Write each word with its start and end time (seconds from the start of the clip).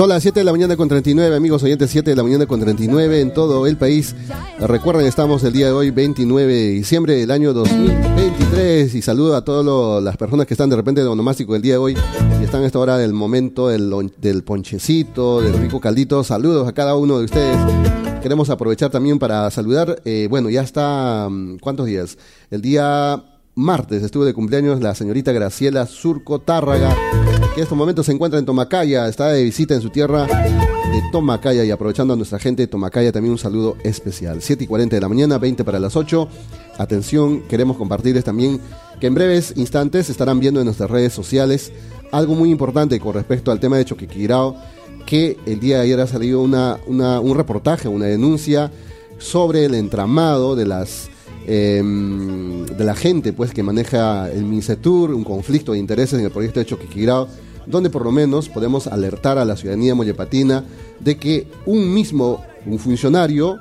Son 0.00 0.08
las 0.08 0.22
7 0.22 0.40
de 0.40 0.44
la 0.44 0.52
mañana 0.52 0.78
con 0.78 0.88
39, 0.88 1.36
amigos 1.36 1.62
oyentes, 1.62 1.90
7 1.90 2.08
de 2.08 2.16
la 2.16 2.22
mañana 2.22 2.46
con 2.46 2.58
39 2.58 3.20
en 3.20 3.34
todo 3.34 3.66
el 3.66 3.76
país. 3.76 4.16
Recuerden, 4.58 5.04
estamos 5.04 5.44
el 5.44 5.52
día 5.52 5.66
de 5.66 5.72
hoy, 5.72 5.90
29 5.90 6.50
de 6.50 6.68
diciembre 6.70 7.16
del 7.16 7.30
año 7.30 7.52
2023. 7.52 8.94
Y 8.94 9.02
saludo 9.02 9.36
a 9.36 9.44
todas 9.44 10.02
las 10.02 10.16
personas 10.16 10.46
que 10.46 10.54
están 10.54 10.70
de 10.70 10.76
repente 10.76 11.02
de 11.02 11.06
onomástico 11.06 11.54
el 11.54 11.60
día 11.60 11.74
de 11.74 11.78
hoy 11.78 11.96
y 12.40 12.44
están 12.44 12.62
a 12.62 12.66
esta 12.66 12.78
hora 12.78 12.96
del 12.96 13.12
momento 13.12 13.68
del, 13.68 14.10
del 14.16 14.42
ponchecito, 14.42 15.42
del 15.42 15.52
rico 15.58 15.82
caldito. 15.82 16.24
Saludos 16.24 16.66
a 16.66 16.72
cada 16.72 16.96
uno 16.96 17.18
de 17.18 17.26
ustedes. 17.26 17.58
Queremos 18.22 18.48
aprovechar 18.48 18.88
también 18.88 19.18
para 19.18 19.50
saludar. 19.50 20.00
Eh, 20.06 20.28
bueno, 20.30 20.48
ya 20.48 20.62
está. 20.62 21.28
Mm, 21.28 21.58
¿Cuántos 21.58 21.84
días? 21.84 22.16
El 22.50 22.62
día 22.62 23.22
martes 23.54 24.02
estuvo 24.02 24.24
de 24.24 24.32
cumpleaños 24.32 24.80
la 24.80 24.94
señorita 24.94 25.32
Graciela 25.32 25.84
Surco 25.84 26.40
Tárraga, 26.40 26.96
que 27.54 27.60
en 27.60 27.62
estos 27.62 27.76
momentos 27.76 28.06
se 28.06 28.12
encuentra 28.12 28.38
en 28.38 28.46
Tomacaya, 28.46 29.08
está 29.08 29.28
de 29.32 29.42
visita 29.42 29.74
en 29.74 29.80
su 29.80 29.90
tierra 29.90 30.26
de 30.26 31.02
Tomacaya 31.10 31.64
y 31.64 31.70
aprovechando 31.70 32.14
a 32.14 32.16
nuestra 32.16 32.38
gente 32.38 32.62
de 32.62 32.66
Tomacaya 32.68 33.12
también 33.12 33.32
un 33.32 33.38
saludo 33.38 33.76
especial. 33.82 34.40
7 34.40 34.64
y 34.64 34.66
40 34.66 34.96
de 34.96 35.00
la 35.00 35.08
mañana, 35.08 35.38
20 35.38 35.64
para 35.64 35.80
las 35.80 35.96
8. 35.96 36.28
Atención, 36.78 37.42
queremos 37.42 37.76
compartirles 37.76 38.24
también 38.24 38.60
que 39.00 39.06
en 39.08 39.14
breves 39.14 39.54
instantes 39.56 40.10
estarán 40.10 40.38
viendo 40.38 40.60
en 40.60 40.66
nuestras 40.66 40.90
redes 40.90 41.12
sociales 41.12 41.72
algo 42.12 42.34
muy 42.34 42.50
importante 42.50 43.00
con 43.00 43.14
respecto 43.14 43.50
al 43.50 43.60
tema 43.60 43.78
de 43.78 43.84
Choquequirao, 43.84 44.56
que 45.06 45.36
el 45.46 45.58
día 45.60 45.78
de 45.78 45.82
ayer 45.82 46.00
ha 46.00 46.06
salido 46.06 46.42
una, 46.42 46.78
un 46.86 47.34
reportaje, 47.36 47.88
una 47.88 48.06
denuncia 48.06 48.70
sobre 49.18 49.64
el 49.64 49.74
entramado 49.74 50.56
de 50.56 50.66
las 50.66 51.08
Em, 51.46 52.66
de 52.66 52.84
la 52.84 52.94
gente 52.94 53.32
pues 53.32 53.52
que 53.52 53.62
maneja 53.62 54.30
el 54.30 54.44
MINCETUR, 54.44 55.14
un 55.14 55.24
conflicto 55.24 55.72
de 55.72 55.78
intereses 55.78 56.18
en 56.18 56.24
el 56.24 56.30
proyecto 56.30 56.60
de 56.60 56.66
Choquiquirao, 56.66 57.28
donde 57.66 57.90
por 57.90 58.04
lo 58.04 58.12
menos 58.12 58.48
podemos 58.48 58.86
alertar 58.86 59.38
a 59.38 59.44
la 59.44 59.56
ciudadanía 59.56 59.94
mollepatina 59.94 60.64
de 61.00 61.16
que 61.16 61.46
un 61.66 61.92
mismo 61.92 62.44
un 62.66 62.78
funcionario 62.78 63.58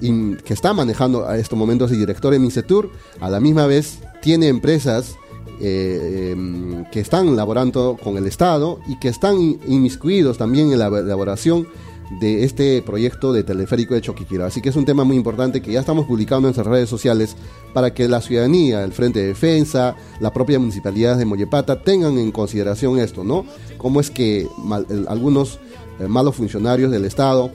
que 0.00 0.52
está 0.52 0.72
manejando 0.72 1.28
a 1.28 1.38
estos 1.38 1.56
momentos 1.56 1.92
el 1.92 1.98
director 1.98 2.32
de 2.32 2.40
MINCETUR, 2.40 2.90
a 3.20 3.30
la 3.30 3.38
misma 3.38 3.66
vez 3.66 4.00
tiene 4.20 4.48
empresas 4.48 5.14
eh, 5.60 6.32
em, 6.32 6.84
que 6.90 6.98
están 6.98 7.36
laborando 7.36 7.96
con 8.02 8.16
el 8.16 8.26
Estado 8.26 8.80
y 8.88 8.98
que 8.98 9.08
están 9.08 9.36
inmiscuidos 9.68 10.38
también 10.38 10.72
en 10.72 10.80
la 10.80 10.86
elaboración 10.86 11.68
de 12.20 12.44
este 12.44 12.82
proyecto 12.82 13.32
de 13.32 13.44
teleférico 13.44 13.94
de 13.94 14.00
Choquiquira. 14.00 14.46
Así 14.46 14.60
que 14.60 14.68
es 14.68 14.76
un 14.76 14.84
tema 14.84 15.04
muy 15.04 15.16
importante 15.16 15.62
que 15.62 15.72
ya 15.72 15.80
estamos 15.80 16.06
publicando 16.06 16.48
en 16.48 16.54
nuestras 16.54 16.66
redes 16.66 16.88
sociales 16.88 17.36
para 17.72 17.94
que 17.94 18.08
la 18.08 18.20
ciudadanía, 18.20 18.84
el 18.84 18.92
Frente 18.92 19.20
de 19.20 19.28
Defensa, 19.28 19.96
la 20.20 20.32
propia 20.32 20.58
municipalidad 20.58 21.16
de 21.16 21.24
Mollepata 21.24 21.82
tengan 21.82 22.18
en 22.18 22.32
consideración 22.32 22.98
esto, 22.98 23.24
¿no? 23.24 23.44
Cómo 23.78 24.00
es 24.00 24.10
que 24.10 24.46
algunos 25.08 25.58
eh, 25.98 26.06
malos 26.06 26.36
funcionarios 26.36 26.90
del 26.90 27.04
Estado 27.04 27.50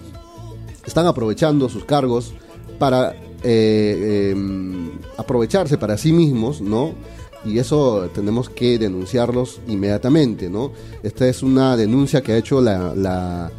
están 0.86 1.06
aprovechando 1.06 1.70
sus 1.70 1.86
cargos 1.86 2.34
para 2.80 3.16
eh, 3.44 4.32
em, 4.32 4.92
aprovecharse 5.18 5.78
para 5.78 5.98
sí 5.98 6.12
mismos, 6.12 6.62
¿no? 6.62 6.94
y 7.46 7.60
eso 7.60 8.10
tenemos 8.14 8.50
que 8.50 8.78
denunciarlos 8.78 9.62
inmediatamente, 9.68 10.50
¿no? 10.50 10.72
Esta 11.02 11.30
es 11.30 11.44
una 11.44 11.78
denuncia 11.78 12.22
que 12.22 12.34
ha 12.34 12.38
hecho 12.38 12.60
la 12.60 13.52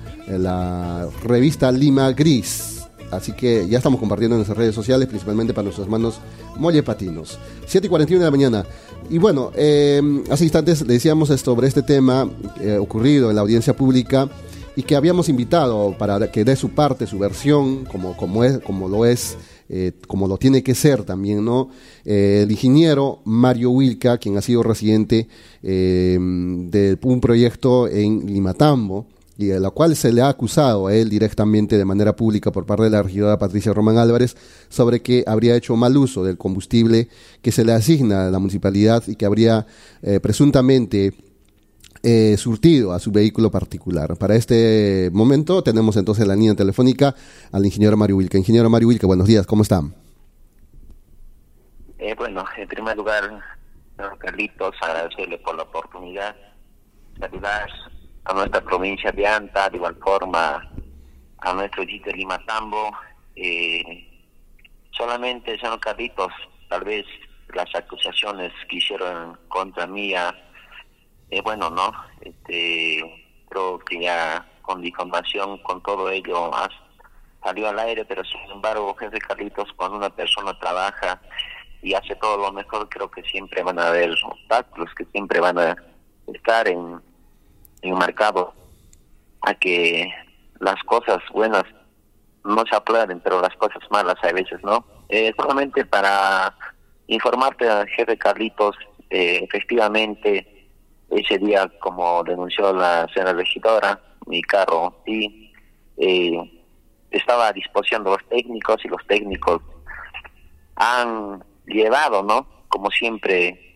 revista 1.23 1.73
Lima 1.73 2.13
Gris. 2.13 2.79
Así 3.11 3.33
que 3.33 3.67
ya 3.69 3.79
estamos 3.79 3.99
compartiendo 3.99 4.35
en 4.35 4.41
nuestras 4.41 4.59
redes 4.59 4.75
sociales, 4.75 5.09
principalmente 5.09 5.55
para 5.55 5.65
nuestros 5.65 5.87
hermanos 5.87 6.21
mollepatinos. 6.57 7.39
7 7.67 7.87
y 7.87 7.91
41 7.91 8.21
de 8.21 8.27
la 8.27 8.31
mañana. 8.31 8.67
Y 9.09 9.19
bueno, 9.19 9.51
eh, 9.55 10.03
hace 10.31 10.45
instantes 10.45 10.83
le 10.83 10.95
decíamos 10.95 11.29
sobre 11.29 11.69
este 11.69 11.83
tema 11.83 12.31
eh, 12.61 12.77
ocurrido 12.77 13.31
en 13.31 13.37
la 13.37 13.43
audiencia 13.43 13.75
pública 13.75 14.29
y 14.77 14.83
que 14.83 14.95
habíamos 14.95 15.29
invitado 15.29 15.97
para 15.97 16.31
que 16.31 16.45
dé 16.45 16.55
su 16.55 16.71
parte, 16.71 17.07
su 17.07 17.19
versión, 17.19 17.85
como, 17.87 18.17
como, 18.17 18.45
es, 18.45 18.59
como 18.59 18.89
lo 18.89 19.07
es, 19.07 19.39
eh, 19.71 19.93
como 20.07 20.29
lo 20.29 20.37
tiene 20.37 20.63
que 20.63 20.75
ser 20.75 21.05
también, 21.05 21.45
¿no? 21.45 21.71
el 22.05 22.51
ingeniero 22.51 23.21
Mario 23.25 23.71
Wilca, 23.71 24.19
quien 24.19 24.37
ha 24.37 24.43
sido 24.43 24.63
residente 24.63 25.29
de 25.63 26.99
un 27.03 27.21
proyecto 27.21 27.89
en 27.89 28.27
Limatambo, 28.27 29.07
y 29.39 29.47
de 29.47 29.61
la 29.61 29.71
cual 29.71 29.95
se 29.95 30.13
le 30.13 30.21
ha 30.21 30.29
acusado 30.29 30.89
a 30.89 30.95
él 30.95 31.09
directamente 31.09 31.79
de 31.79 31.85
manera 31.85 32.17
pública 32.17 32.51
por 32.51 32.67
parte 32.67 32.83
de 32.83 32.91
la 32.91 33.05
regidora 33.05 33.39
Patricia 33.39 33.73
Román 33.73 33.97
Álvarez 33.97 34.37
sobre 34.69 35.01
que 35.01 35.23
habría 35.29 35.55
hecho 35.55 35.77
mal 35.77 35.97
uso 35.97 36.25
del 36.25 36.37
combustible 36.37 37.09
que 37.41 37.53
se 37.53 37.65
le 37.65 37.73
asigna 37.73 38.27
a 38.27 38.31
la 38.31 38.41
municipalidad 38.41 39.05
y 39.07 39.15
que 39.15 39.25
habría 39.25 39.65
eh, 40.03 40.19
presuntamente 40.19 41.15
eh, 42.03 42.37
surtido 42.37 42.93
a 42.93 42.99
su 42.99 43.13
vehículo 43.13 43.49
particular. 43.49 44.17
Para 44.17 44.35
este 44.35 45.09
momento 45.13 45.63
tenemos 45.63 45.97
entonces 45.97 46.27
la 46.27 46.35
línea 46.35 46.57
telefónica 46.57 47.15
al 47.53 47.65
ingeniero 47.65 47.97
Mario 47.97 48.17
Wilke. 48.17 48.39
Ingeniero 48.39 48.69
Mario 48.69 48.89
Wilke, 48.89 49.07
buenos 49.07 49.29
días, 49.29 49.47
¿cómo 49.47 49.63
están? 49.63 49.95
Eh, 51.99 52.13
bueno, 52.17 52.45
en 52.57 52.67
primer 52.67 52.97
lugar, 52.97 53.41
Carlitos, 54.19 54.75
agradecerle 54.83 55.39
por 55.39 55.57
la 55.57 55.63
oportunidad, 55.63 56.35
saludar 57.21 57.69
a 58.29 58.35
nuestra 58.35 58.61
provincia 58.61 59.11
de 59.11 59.27
Anta, 59.27 59.71
de 59.71 59.79
igual 59.79 59.97
forma 59.97 60.71
a 61.39 61.53
nuestro 61.55 61.83
distrito 61.83 62.11
de 62.11 62.17
Limatambo. 62.19 62.93
Eh, 63.35 64.07
solamente, 64.91 65.59
señor 65.59 65.81
Carlitos, 65.81 66.33
tal 66.69 66.85
vez 66.85 67.07
las 67.55 67.75
acusaciones 67.75 68.53
que 68.69 68.77
hicieron 68.77 69.39
contra 69.49 69.87
mí, 69.87 70.13
eh, 70.15 71.41
bueno, 71.43 71.71
no, 71.71 71.91
este, 72.21 73.01
creo 73.49 73.79
que 73.79 74.03
ya 74.03 74.47
con 74.61 74.83
difamación, 74.83 75.57
con 75.63 75.83
todo 75.83 76.11
ello, 76.11 76.51
salió 77.43 77.71
al 77.71 77.79
aire, 77.79 78.05
pero 78.05 78.23
sin 78.25 78.41
embargo, 78.51 78.95
jefe 78.97 79.19
Carlitos, 79.21 79.73
cuando 79.75 79.97
una 79.97 80.11
persona 80.11 80.59
trabaja 80.59 81.19
y 81.81 81.95
hace 81.95 82.15
todo 82.17 82.37
lo 82.37 82.53
mejor, 82.53 82.91
creo 82.91 83.11
que 83.11 83.23
siempre 83.23 83.63
van 83.63 83.79
a 83.79 83.89
haber 83.89 84.11
obstáculos, 84.23 84.95
que 84.95 85.07
siempre 85.07 85.41
van 85.41 85.59
a 85.59 85.77
estar 86.27 86.69
en 86.69 87.08
enmarcado 87.83 88.53
a 89.43 89.55
que 89.55 90.13
las 90.61 90.83
cosas 90.85 91.19
buenas 91.33 91.65
no 92.45 92.65
se 92.69 92.77
aplauden, 92.77 93.21
pero 93.21 93.41
las 93.41 93.55
cosas 93.57 93.83
malas 93.91 94.17
a 94.23 94.33
veces, 94.33 94.63
¿no? 94.63 94.85
Eh, 95.09 95.33
solamente 95.37 95.85
para 95.85 96.55
informarte, 97.07 97.67
jefe 97.97 98.17
Carlitos, 98.17 98.77
eh, 99.11 99.41
efectivamente, 99.43 100.69
ese 101.11 101.39
día, 101.39 101.71
como 101.81 102.23
denunció 102.25 102.73
la 102.73 103.07
señora 103.15 103.33
regidora, 103.33 104.01
mi 104.27 104.43
carro 104.43 105.01
sí 105.07 105.53
eh, 105.97 106.63
estaba 107.11 107.49
a 107.49 107.53
disposición 107.53 108.05
de 108.05 108.11
los 108.11 108.29
técnicos 108.29 108.85
y 108.85 108.89
los 108.89 109.07
técnicos 109.07 109.63
han 110.77 111.43
llevado, 111.67 112.23
¿no? 112.23 112.47
Como 112.69 112.91
siempre, 112.91 113.68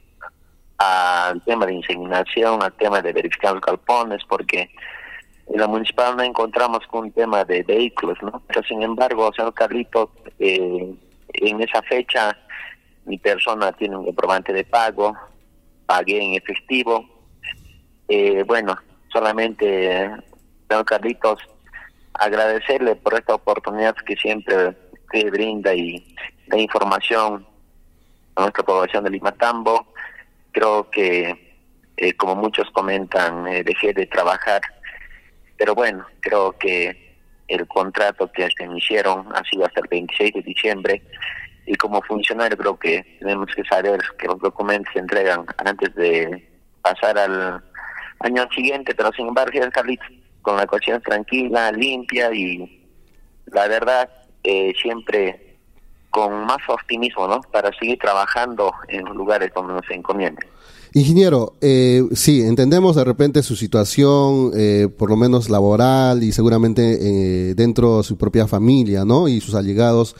al 0.82 1.40
tema 1.42 1.66
de 1.66 1.74
inseminación, 1.74 2.62
al 2.62 2.72
tema 2.72 3.00
de 3.00 3.12
verificar 3.12 3.54
los 3.54 3.62
galpones, 3.62 4.22
porque 4.28 4.70
en 5.48 5.60
la 5.60 5.68
municipal 5.68 6.16
no 6.16 6.22
encontramos 6.22 6.86
con 6.88 7.04
un 7.04 7.12
tema 7.12 7.44
de 7.44 7.62
vehículos, 7.62 8.18
¿no? 8.22 8.42
Pero 8.48 8.62
sin 8.64 8.82
embargo, 8.82 9.30
señor 9.34 9.54
Carlitos, 9.54 10.10
eh, 10.38 10.94
en 11.34 11.60
esa 11.60 11.82
fecha 11.82 12.36
mi 13.04 13.18
persona 13.18 13.72
tiene 13.72 13.96
un 13.96 14.06
comprobante 14.06 14.52
de 14.52 14.64
pago, 14.64 15.16
pagué 15.86 16.22
en 16.22 16.34
efectivo. 16.34 17.08
Eh, 18.08 18.44
bueno, 18.46 18.76
solamente, 19.12 20.10
señor 20.68 20.84
Carlitos, 20.84 21.40
agradecerle 22.14 22.96
por 22.96 23.14
esta 23.14 23.34
oportunidad 23.34 23.94
que 24.06 24.16
siempre 24.16 24.76
que 25.10 25.30
brinda 25.30 25.74
y 25.74 26.14
da 26.46 26.58
información 26.58 27.46
a 28.36 28.42
nuestra 28.42 28.62
población 28.64 29.04
de 29.04 29.10
Limatambo 29.10 29.91
creo 30.52 30.88
que, 30.90 31.56
eh, 31.96 32.12
como 32.14 32.36
muchos 32.36 32.70
comentan, 32.70 33.46
eh, 33.48 33.64
dejé 33.64 33.92
de 33.92 34.06
trabajar, 34.06 34.60
pero 35.56 35.74
bueno, 35.74 36.06
creo 36.20 36.52
que 36.58 37.16
el 37.48 37.66
contrato 37.68 38.30
que 38.32 38.48
se 38.56 38.66
me 38.66 38.78
hicieron 38.78 39.26
ha 39.34 39.42
sido 39.44 39.66
hasta 39.66 39.80
el 39.80 39.88
26 39.88 40.34
de 40.34 40.42
diciembre. 40.42 41.02
Y 41.66 41.74
como 41.76 42.02
funcionario 42.02 42.56
creo 42.56 42.78
que 42.78 43.18
tenemos 43.20 43.48
que 43.54 43.62
saber 43.64 44.00
que 44.18 44.26
los 44.26 44.38
documentos 44.40 44.92
se 44.92 44.98
entregan 44.98 45.44
antes 45.58 45.94
de 45.94 46.48
pasar 46.82 47.16
al 47.18 47.62
año 48.20 48.48
siguiente, 48.54 48.94
pero 48.94 49.12
sin 49.12 49.28
embargo, 49.28 49.52
Carlitos, 49.72 50.08
con 50.40 50.56
la 50.56 50.66
conciencia 50.66 51.00
tranquila, 51.08 51.70
limpia 51.70 52.32
y 52.32 52.88
la 53.46 53.68
verdad, 53.68 54.08
eh, 54.42 54.72
siempre 54.80 55.51
con 56.12 56.44
más 56.44 56.58
optimismo, 56.68 57.26
¿no? 57.26 57.40
Para 57.50 57.72
seguir 57.76 57.98
trabajando 57.98 58.72
en 58.86 59.04
los 59.06 59.16
lugares 59.16 59.50
donde 59.54 59.72
nos 59.72 59.90
encomienden. 59.90 60.46
Ingeniero, 60.94 61.54
eh, 61.62 62.06
sí, 62.12 62.42
entendemos 62.42 62.96
de 62.96 63.04
repente 63.04 63.42
su 63.42 63.56
situación, 63.56 64.52
eh, 64.54 64.88
por 64.96 65.08
lo 65.08 65.16
menos 65.16 65.48
laboral 65.48 66.22
y 66.22 66.32
seguramente 66.32 66.98
eh, 67.00 67.54
dentro 67.54 67.98
de 67.98 68.02
su 68.04 68.18
propia 68.18 68.46
familia, 68.46 69.06
¿no? 69.06 69.26
Y 69.26 69.40
sus 69.40 69.54
allegados, 69.54 70.14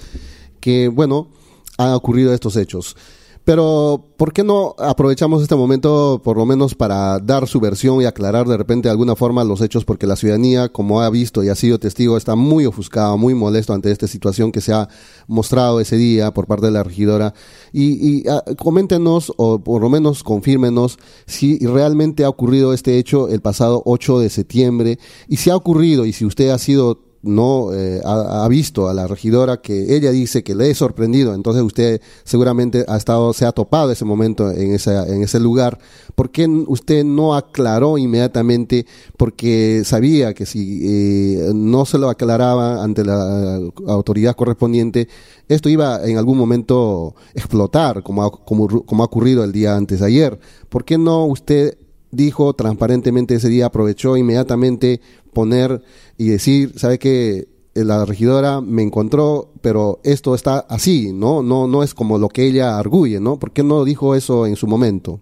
que, 0.61 0.89
bueno, 0.89 1.29
han 1.77 1.93
ocurrido 1.93 2.33
estos 2.33 2.57
hechos. 2.57 2.97
Pero, 3.45 4.05
¿por 4.17 4.33
qué 4.33 4.45
no 4.45 4.77
aprovechamos 4.79 5.43
este 5.43 5.57
momento, 5.57 6.21
por 6.23 6.37
lo 6.37 6.47
menos, 6.47 6.77
para 6.77 7.19
dar 7.19 7.49
su 7.49 7.59
versión 7.59 8.01
y 8.01 8.05
aclarar 8.05 8.47
de 8.47 8.57
repente 8.57 8.87
de 8.87 8.93
alguna 8.93 9.17
forma 9.17 9.43
los 9.43 9.61
hechos? 9.61 9.85
Porque 9.85 10.07
la 10.07 10.15
ciudadanía, 10.15 10.69
como 10.69 11.01
ha 11.01 11.11
visto 11.11 11.43
y 11.43 11.49
ha 11.49 11.57
sido 11.57 11.81
testigo, 11.81 12.17
está 12.17 12.37
muy 12.37 12.67
ofuscada, 12.67 13.17
muy 13.17 13.35
molesto 13.35 13.73
ante 13.73 13.91
esta 13.91 14.07
situación 14.07 14.53
que 14.53 14.61
se 14.61 14.73
ha 14.73 14.89
mostrado 15.27 15.81
ese 15.81 15.97
día 15.97 16.33
por 16.33 16.47
parte 16.47 16.67
de 16.67 16.73
la 16.73 16.85
regidora. 16.85 17.35
Y, 17.73 18.19
y 18.19 18.29
ah, 18.29 18.45
coméntenos, 18.57 19.33
o 19.37 19.59
por 19.59 19.83
lo 19.83 19.91
menos 19.91 20.23
confírmenos, 20.23 20.99
si 21.27 21.59
realmente 21.59 22.23
ha 22.23 22.29
ocurrido 22.29 22.73
este 22.73 22.97
hecho 22.99 23.29
el 23.29 23.41
pasado 23.41 23.83
8 23.85 24.21
de 24.21 24.31
septiembre, 24.31 24.99
y 25.27 25.39
si 25.39 25.51
ha 25.51 25.57
ocurrido, 25.57 26.07
y 26.07 26.13
si 26.13 26.25
usted 26.25 26.51
ha 26.51 26.59
sido 26.59 27.12
no 27.23 27.73
eh, 27.73 28.01
ha, 28.05 28.47
visto 28.49 28.89
a 28.89 28.95
la 28.95 29.07
regidora 29.07 29.61
que 29.61 29.95
ella 29.97 30.11
dice 30.11 30.43
que 30.43 30.55
le 30.55 30.71
he 30.71 30.75
sorprendido, 30.75 31.35
entonces 31.35 31.63
usted 31.63 32.01
seguramente 32.25 32.85
ha 32.89 32.97
estado, 32.97 33.33
se 33.33 33.47
ha 33.47 33.53
topado 33.53 33.91
ese 33.93 34.05
momento 34.05 34.51
en, 34.51 34.73
esa, 34.75 35.07
en 35.07 35.23
ese 35.23 35.39
lugar. 35.39 35.79
¿Por 36.15 36.31
qué 36.31 36.47
usted 36.47 37.05
no 37.05 37.35
aclaró 37.35 37.97
inmediatamente? 37.97 38.87
Porque 39.17 39.83
sabía 39.85 40.35
que 40.35 40.47
si 40.47 40.81
eh, 40.83 41.53
no 41.55 41.87
se 41.87 41.99
lo 41.99 42.11
aclaraba 42.11 42.83
ante 42.83 43.05
la 43.05 43.61
autoridad 43.87 44.35
correspondiente, 44.35 45.09
esto 45.49 45.69
iba 45.69 46.05
en 46.05 46.19
algún 46.19 46.39
momento 46.39 47.15
explotar, 47.35 48.03
como 48.03 48.31
como, 48.31 48.85
como 48.85 49.03
ha 49.03 49.07
ocurrido 49.07 49.45
el 49.45 49.53
día 49.53 49.77
antes 49.77 50.01
de 50.01 50.07
ayer. 50.07 50.39
¿Por 50.69 50.85
qué 50.85 50.99
no 50.99 51.27
usted 51.27 51.77
dijo 52.13 52.53
transparentemente 52.53 53.35
ese 53.35 53.49
día, 53.49 53.67
aprovechó 53.67 54.17
inmediatamente 54.17 55.01
poner 55.33 55.83
y 56.19 56.29
decir, 56.29 56.79
sabe 56.79 56.99
que 56.99 57.49
la 57.75 58.05
regidora 58.05 58.61
me 58.61 58.83
encontró, 58.83 59.49
pero 59.63 59.99
esto 60.05 60.35
está 60.35 60.59
así, 60.69 61.13
¿no? 61.13 61.43
No, 61.43 61.67
no 61.67 61.83
es 61.83 61.95
como 61.95 62.19
lo 62.19 62.29
que 62.29 62.47
ella 62.47 62.79
arguye, 62.79 63.19
¿no? 63.19 63.39
¿Por 63.39 63.53
qué 63.53 63.65
no 63.65 63.85
dijo 63.85 64.15
eso 64.15 64.47
en 64.47 64.57
su 64.57 64.67
momento? 64.67 65.21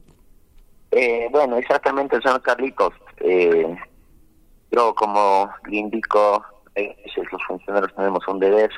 Eh, 0.90 1.28
bueno, 1.30 1.56
exactamente, 1.56 2.20
señor 2.20 2.42
Carlitos. 2.42 2.92
Eh, 3.20 3.76
yo, 4.72 4.94
como 4.94 5.48
le 5.68 5.76
indico, 5.76 6.44
eh, 6.74 6.96
los 7.16 7.42
funcionarios 7.46 7.94
tenemos 7.94 8.26
un 8.26 8.40
deber 8.40 8.70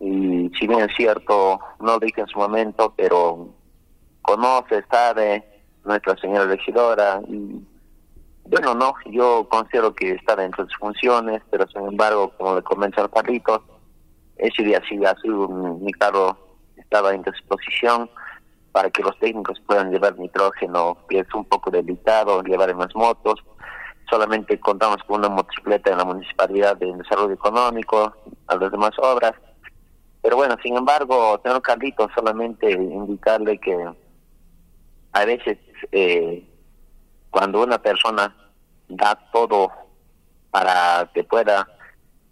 y 0.00 0.50
si 0.58 0.66
bien 0.66 0.80
es 0.80 0.96
cierto, 0.96 1.58
no 1.80 1.86
lo 1.86 1.98
dije 1.98 2.20
en 2.20 2.26
su 2.28 2.38
momento, 2.38 2.92
pero 2.96 3.48
conoce, 4.22 4.84
sabe 4.90 5.53
nuestra 5.84 6.16
señora 6.16 6.46
regidora 6.46 7.20
y 7.28 7.62
bueno, 8.46 8.74
no, 8.74 8.94
yo 9.06 9.48
considero 9.48 9.94
que 9.94 10.12
está 10.12 10.36
dentro 10.36 10.64
de 10.64 10.70
sus 10.70 10.78
funciones, 10.78 11.42
pero 11.50 11.66
sin 11.68 11.86
embargo, 11.86 12.30
como 12.36 12.56
le 12.56 12.62
comento 12.62 13.00
al 13.00 13.10
Carlitos, 13.10 13.62
ese 14.36 14.62
día 14.62 14.82
sí, 14.86 15.02
así 15.04 15.28
mi 15.28 15.92
carro 15.92 16.36
estaba 16.76 17.14
en 17.14 17.22
disposición 17.22 18.10
para 18.72 18.90
que 18.90 19.02
los 19.02 19.18
técnicos 19.18 19.60
puedan 19.60 19.90
llevar 19.90 20.18
nitrógeno, 20.18 20.98
que 21.08 21.20
es 21.20 21.34
un 21.34 21.44
poco 21.46 21.70
delicado 21.70 22.42
llevar 22.42 22.70
en 22.70 22.78
las 22.78 22.94
motos. 22.94 23.42
Solamente 24.10 24.60
contamos 24.60 24.98
con 25.06 25.20
una 25.20 25.30
motocicleta 25.30 25.92
en 25.92 25.98
la 25.98 26.04
municipalidad 26.04 26.76
de 26.76 26.92
desarrollo 26.92 27.32
económico, 27.32 28.12
a 28.48 28.56
las 28.56 28.70
demás 28.70 28.90
obras. 28.98 29.32
Pero 30.20 30.36
bueno, 30.36 30.56
sin 30.62 30.76
embargo, 30.76 31.40
señor 31.42 31.62
Carlitos, 31.62 32.10
solamente 32.14 32.70
indicarle 32.70 33.58
que 33.58 33.88
a 35.12 35.24
veces 35.24 35.58
eh, 35.92 36.46
cuando 37.30 37.62
una 37.62 37.78
persona 37.78 38.34
da 38.88 39.14
todo 39.32 39.70
para 40.50 41.10
que 41.12 41.24
pueda 41.24 41.68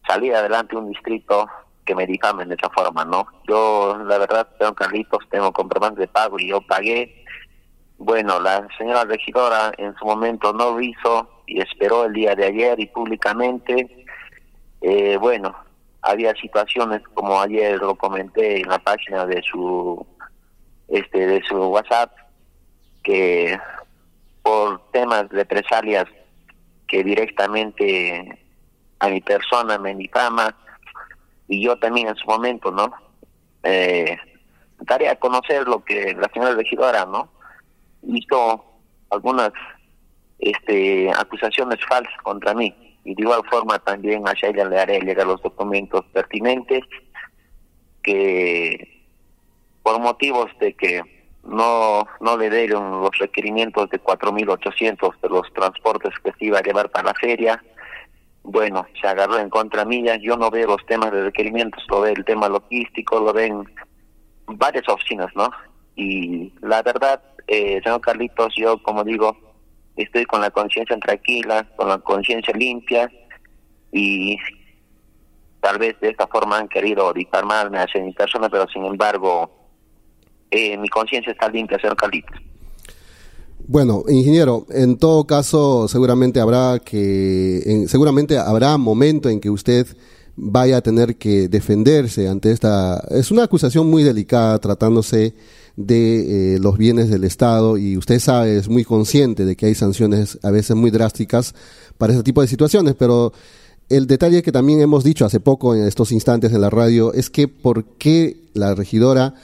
salir 0.06 0.34
adelante 0.34 0.76
un 0.76 0.90
distrito 0.90 1.48
que 1.84 1.94
me 1.94 2.06
difamen 2.06 2.48
de 2.48 2.54
esa 2.54 2.70
forma, 2.70 3.04
¿no? 3.04 3.26
Yo, 3.48 3.98
la 4.04 4.18
verdad, 4.18 4.46
tengo 4.58 4.74
Carlitos, 4.74 5.28
tengo 5.30 5.52
comprobante 5.52 6.02
de 6.02 6.08
pago 6.08 6.38
y 6.38 6.48
yo 6.48 6.60
pagué. 6.60 7.24
Bueno, 7.98 8.40
la 8.40 8.66
señora 8.78 9.04
regidora 9.04 9.72
en 9.78 9.94
su 9.96 10.04
momento 10.04 10.52
no 10.52 10.72
lo 10.72 10.80
hizo 10.80 11.42
y 11.46 11.60
esperó 11.60 12.04
el 12.04 12.12
día 12.12 12.34
de 12.34 12.46
ayer 12.46 12.78
y 12.78 12.86
públicamente. 12.86 14.06
Eh, 14.80 15.16
bueno, 15.16 15.54
había 16.02 16.34
situaciones 16.34 17.02
como 17.14 17.40
ayer 17.40 17.78
lo 17.78 17.94
comenté 17.96 18.60
en 18.60 18.68
la 18.68 18.78
página 18.78 19.26
de 19.26 19.42
su 19.42 20.04
este 20.88 21.26
de 21.26 21.42
su 21.48 21.56
WhatsApp 21.56 22.10
que 23.02 23.58
por 24.42 24.90
temas 24.90 25.28
de 25.30 25.38
represalias 25.38 26.06
que 26.86 27.02
directamente 27.02 28.38
a 28.98 29.08
mi 29.08 29.20
persona 29.20 29.78
me 29.78 29.94
difama 29.94 30.54
y 31.48 31.64
yo 31.64 31.76
también 31.78 32.08
en 32.08 32.16
su 32.16 32.26
momento, 32.26 32.70
¿no? 32.70 32.92
Eh, 33.62 34.16
daré 34.80 35.08
a 35.08 35.16
conocer 35.16 35.66
lo 35.66 35.84
que 35.84 36.14
la 36.14 36.28
señora 36.32 36.54
regidora, 36.54 37.06
¿no? 37.06 37.30
Hizo 38.02 38.64
algunas 39.10 39.52
este 40.38 41.10
acusaciones 41.10 41.78
falsas 41.86 42.16
contra 42.22 42.52
mí 42.54 42.74
y 43.04 43.14
de 43.14 43.22
igual 43.22 43.42
forma 43.48 43.78
también 43.78 44.26
a 44.26 44.32
ella 44.42 44.64
le 44.64 44.78
haré 44.78 45.00
llegar 45.00 45.26
los 45.26 45.42
documentos 45.42 46.04
pertinentes 46.12 46.82
que 48.02 49.02
por 49.82 50.00
motivos 50.00 50.50
de 50.58 50.74
que 50.74 51.21
no 51.44 52.06
no 52.20 52.36
le 52.36 52.50
dieron 52.50 53.02
los 53.02 53.10
requerimientos 53.18 53.90
de 53.90 54.00
4.800 54.00 55.20
de 55.20 55.28
los 55.28 55.52
transportes 55.52 56.12
que 56.22 56.32
se 56.32 56.46
iba 56.46 56.58
a 56.58 56.62
llevar 56.62 56.90
para 56.90 57.08
la 57.08 57.14
feria. 57.14 57.62
Bueno, 58.44 58.86
se 59.00 59.06
agarró 59.06 59.38
en 59.38 59.50
contra 59.50 59.84
mía. 59.84 60.16
Yo 60.16 60.36
no 60.36 60.50
veo 60.50 60.68
los 60.68 60.84
temas 60.86 61.12
de 61.12 61.24
requerimientos, 61.24 61.82
lo 61.88 62.00
veo 62.02 62.14
el 62.14 62.24
tema 62.24 62.48
logístico, 62.48 63.20
lo 63.20 63.32
ven 63.32 63.64
varias 64.46 64.88
oficinas, 64.88 65.28
¿no? 65.34 65.48
Y 65.94 66.52
la 66.60 66.82
verdad, 66.82 67.22
eh, 67.46 67.80
señor 67.82 68.00
Carlitos, 68.00 68.54
yo 68.56 68.82
como 68.82 69.04
digo, 69.04 69.36
estoy 69.96 70.24
con 70.24 70.40
la 70.40 70.50
conciencia 70.50 70.98
tranquila, 70.98 71.66
con 71.76 71.88
la 71.88 71.98
conciencia 71.98 72.54
limpia 72.54 73.10
y 73.92 74.36
tal 75.60 75.78
vez 75.78 75.98
de 76.00 76.10
esta 76.10 76.26
forma 76.26 76.58
han 76.58 76.68
querido 76.68 77.12
difamarme 77.12 77.78
hacia 77.78 78.02
mi 78.02 78.12
persona, 78.12 78.48
pero 78.48 78.66
sin 78.68 78.84
embargo 78.84 79.61
eh, 80.52 80.76
mi 80.76 80.88
conciencia 80.88 81.32
está 81.32 81.48
limpia, 81.48 81.78
señor 81.80 81.96
Carlitos. 81.96 82.36
Bueno, 83.66 84.04
ingeniero, 84.08 84.66
en 84.70 84.98
todo 84.98 85.24
caso, 85.26 85.88
seguramente 85.88 86.40
habrá 86.40 86.78
que, 86.78 87.86
seguramente 87.88 88.36
habrá 88.36 88.76
momento 88.76 89.30
en 89.30 89.40
que 89.40 89.48
usted 89.48 89.86
vaya 90.36 90.78
a 90.78 90.80
tener 90.82 91.16
que 91.16 91.48
defenderse 91.48 92.28
ante 92.28 92.50
esta. 92.50 93.02
Es 93.10 93.30
una 93.30 93.44
acusación 93.44 93.88
muy 93.88 94.02
delicada 94.02 94.58
tratándose 94.58 95.34
de 95.76 96.56
eh, 96.56 96.58
los 96.58 96.76
bienes 96.76 97.08
del 97.08 97.24
Estado 97.24 97.78
y 97.78 97.96
usted 97.96 98.18
sabe, 98.18 98.58
es 98.58 98.68
muy 98.68 98.84
consciente 98.84 99.46
de 99.46 99.56
que 99.56 99.66
hay 99.66 99.74
sanciones 99.74 100.38
a 100.42 100.50
veces 100.50 100.76
muy 100.76 100.90
drásticas 100.90 101.54
para 101.96 102.12
ese 102.12 102.22
tipo 102.22 102.42
de 102.42 102.48
situaciones, 102.48 102.94
pero 102.98 103.32
el 103.88 104.06
detalle 104.06 104.42
que 104.42 104.52
también 104.52 104.82
hemos 104.82 105.02
dicho 105.02 105.24
hace 105.24 105.40
poco 105.40 105.74
en 105.74 105.86
estos 105.86 106.12
instantes 106.12 106.52
en 106.52 106.60
la 106.60 106.68
radio 106.68 107.14
es 107.14 107.30
que 107.30 107.48
por 107.48 107.84
qué 107.84 108.36
la 108.52 108.74
regidora 108.74 109.34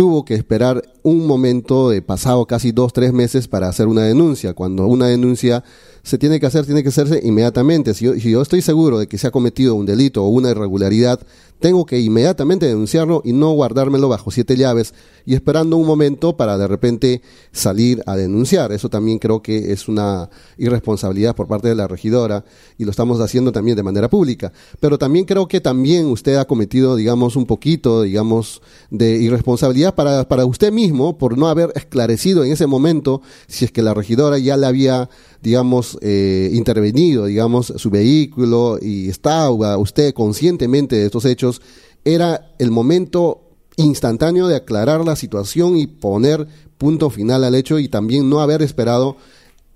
tuvo 0.00 0.24
que 0.24 0.32
esperar 0.32 0.82
un 1.02 1.26
momento 1.26 1.90
de 1.90 2.00
pasado 2.00 2.46
casi 2.46 2.72
dos, 2.72 2.94
tres 2.94 3.12
meses 3.12 3.48
para 3.48 3.68
hacer 3.68 3.86
una 3.86 4.02
denuncia. 4.04 4.54
Cuando 4.54 4.86
una 4.86 5.08
denuncia 5.08 5.62
se 6.02 6.16
tiene 6.16 6.40
que 6.40 6.46
hacer, 6.46 6.64
tiene 6.64 6.82
que 6.82 6.88
hacerse 6.88 7.20
inmediatamente. 7.22 7.92
Si 7.92 8.06
yo, 8.06 8.14
si 8.14 8.30
yo 8.30 8.40
estoy 8.40 8.62
seguro 8.62 8.98
de 8.98 9.06
que 9.06 9.18
se 9.18 9.26
ha 9.26 9.30
cometido 9.30 9.74
un 9.74 9.84
delito 9.84 10.24
o 10.24 10.28
una 10.28 10.52
irregularidad, 10.52 11.20
tengo 11.58 11.84
que 11.84 12.00
inmediatamente 12.00 12.66
denunciarlo 12.66 13.20
y 13.22 13.34
no 13.34 13.52
guardármelo 13.52 14.08
bajo 14.08 14.30
siete 14.30 14.56
llaves 14.56 14.94
y 15.26 15.34
esperando 15.34 15.76
un 15.76 15.86
momento 15.86 16.34
para 16.34 16.56
de 16.56 16.66
repente 16.66 17.20
salir 17.52 18.02
a 18.06 18.16
denunciar. 18.16 18.72
Eso 18.72 18.88
también 18.88 19.18
creo 19.18 19.42
que 19.42 19.70
es 19.70 19.86
una 19.86 20.30
irresponsabilidad 20.56 21.36
por 21.36 21.46
parte 21.46 21.68
de 21.68 21.74
la 21.74 21.86
regidora 21.86 22.44
y 22.78 22.84
lo 22.86 22.90
estamos 22.90 23.20
haciendo 23.20 23.52
también 23.52 23.76
de 23.76 23.82
manera 23.82 24.08
pública. 24.08 24.52
Pero 24.80 24.96
también 24.96 25.26
creo 25.26 25.46
que 25.48 25.60
también 25.60 26.06
usted 26.06 26.36
ha 26.36 26.46
cometido, 26.46 26.96
digamos, 26.96 27.36
un 27.36 27.44
poquito, 27.44 28.02
digamos, 28.02 28.62
de 28.90 29.18
irresponsabilidad 29.18 29.89
para, 29.92 30.28
para 30.28 30.44
usted 30.44 30.72
mismo 30.72 31.18
por 31.18 31.36
no 31.36 31.48
haber 31.48 31.72
esclarecido 31.74 32.44
en 32.44 32.52
ese 32.52 32.66
momento 32.66 33.22
si 33.46 33.64
es 33.64 33.72
que 33.72 33.82
la 33.82 33.94
regidora 33.94 34.38
ya 34.38 34.56
le 34.56 34.66
había 34.66 35.08
digamos, 35.42 35.98
eh, 36.02 36.50
intervenido, 36.52 37.26
digamos, 37.26 37.72
su 37.76 37.90
vehículo 37.90 38.78
y 38.80 39.08
estaba 39.08 39.76
usted 39.78 40.12
conscientemente 40.12 40.96
de 40.96 41.06
estos 41.06 41.24
hechos, 41.24 41.62
era 42.04 42.52
el 42.58 42.70
momento 42.70 43.42
instantáneo 43.76 44.48
de 44.48 44.56
aclarar 44.56 45.04
la 45.04 45.16
situación 45.16 45.76
y 45.76 45.86
poner 45.86 46.46
punto 46.76 47.10
final 47.10 47.44
al 47.44 47.54
hecho 47.54 47.78
y 47.78 47.88
también 47.88 48.28
no 48.28 48.40
haber 48.40 48.62
esperado 48.62 49.16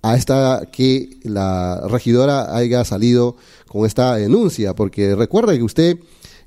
a 0.02 0.16
esta 0.16 0.68
que 0.70 1.16
la 1.22 1.86
regidora 1.88 2.54
haya 2.54 2.84
salido 2.84 3.36
con 3.66 3.86
esta 3.86 4.16
denuncia, 4.16 4.74
porque 4.74 5.14
recuerda 5.14 5.56
que 5.56 5.62
usted 5.62 5.98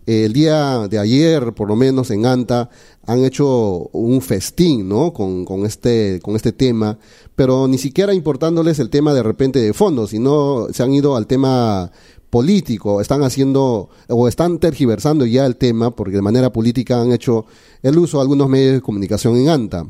el 0.08 0.32
día 0.32 0.88
de 0.88 0.98
ayer, 0.98 1.54
por 1.54 1.68
lo 1.68 1.76
menos 1.76 2.10
en 2.12 2.26
ANTA, 2.26 2.70
han 3.06 3.24
hecho 3.26 3.90
un 3.92 4.22
festín, 4.22 4.88
¿no? 4.88 5.12
Con, 5.14 5.44
con, 5.44 5.66
este, 5.66 6.20
con 6.24 6.36
este 6.36 6.54
tema, 6.54 6.98
pero 7.36 7.68
ni 7.68 7.78
siquiera 7.78 8.14
importándoles 8.14 8.80
el 8.80 8.90
tema 8.90 9.14
de 9.14 9.22
repente 9.22 9.60
de 9.60 9.74
fondo, 9.74 10.08
sino 10.08 10.68
se 10.72 10.82
han 10.82 10.94
ido 10.94 11.18
al 11.18 11.28
tema 11.28 11.92
político, 12.30 13.02
están 13.02 13.24
haciendo 13.24 13.90
o 14.08 14.28
están 14.28 14.60
tergiversando 14.60 15.26
ya 15.26 15.46
el 15.46 15.58
tema 15.58 15.92
porque 15.92 16.16
de 16.16 16.22
manera 16.22 16.52
política 16.52 17.02
han 17.02 17.12
hecho 17.12 17.46
el 17.84 17.98
uso 17.98 18.18
de 18.18 18.22
algunos 18.22 18.50
medios 18.50 18.74
de 18.76 18.82
comunicación 18.82 19.38
en 19.38 19.50
ANTA. 19.50 19.88